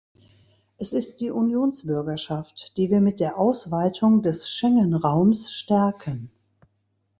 Es 0.79 0.93
ist 0.93 1.17
die 1.21 1.29
Unionsbürgerschaft, 1.29 2.75
die 2.75 2.89
wir 2.89 3.01
mit 3.01 3.19
der 3.19 3.37
Ausweitung 3.37 4.23
des 4.23 4.49
Schengen-Raums 4.49 5.53
stärken. 5.53 6.31